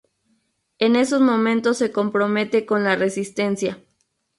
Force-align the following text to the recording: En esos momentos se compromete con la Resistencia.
En 0.79 0.95
esos 0.95 1.21
momentos 1.21 1.77
se 1.77 1.91
compromete 1.91 2.65
con 2.65 2.83
la 2.83 2.95
Resistencia. 2.95 3.79